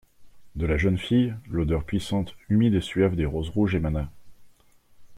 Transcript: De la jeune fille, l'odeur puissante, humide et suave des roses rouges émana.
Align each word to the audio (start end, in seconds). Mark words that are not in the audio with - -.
De 0.55 0.65
la 0.65 0.77
jeune 0.77 0.97
fille, 0.97 1.35
l'odeur 1.47 1.83
puissante, 1.83 2.33
humide 2.49 2.73
et 2.73 2.81
suave 2.81 3.15
des 3.15 3.27
roses 3.27 3.49
rouges 3.51 3.75
émana. 3.75 4.09